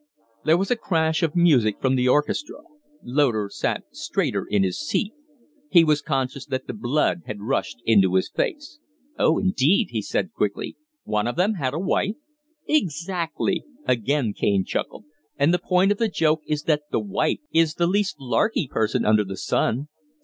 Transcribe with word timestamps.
There 0.45 0.57
was 0.57 0.71
a 0.71 0.75
crash 0.75 1.21
of 1.21 1.35
music 1.35 1.79
from 1.79 1.93
the 1.95 2.07
orchestra. 2.07 2.61
Loder 3.03 3.51
sat 3.53 3.83
straighter 3.91 4.47
in 4.49 4.63
his 4.63 4.79
seat; 4.79 5.13
he 5.69 5.83
was 5.83 6.01
conscious 6.01 6.43
that 6.47 6.65
the 6.65 6.73
blood 6.73 7.21
had 7.27 7.39
rushed 7.41 7.83
into 7.85 8.15
his 8.15 8.27
face. 8.27 8.79
"Oh, 9.19 9.37
indeed?" 9.37 9.89
he 9.91 10.01
said, 10.01 10.33
quickly. 10.33 10.75
"One 11.03 11.27
of 11.27 11.35
them 11.35 11.53
had 11.53 11.75
a 11.75 11.79
wife?" 11.79 12.15
"Exactly!" 12.67 13.63
Again 13.85 14.33
Kaine 14.33 14.65
chuckled. 14.65 15.05
"And 15.37 15.53
the 15.53 15.59
point 15.59 15.91
of 15.91 15.99
the 15.99 16.09
joke 16.09 16.41
is 16.47 16.63
that 16.63 16.81
the 16.89 16.99
wife 16.99 17.41
is 17.53 17.75
the 17.75 17.85
least 17.85 18.15
larky 18.19 18.67
person 18.67 19.05
under 19.05 19.23
the 19.23 19.37
sun. 19.37 19.87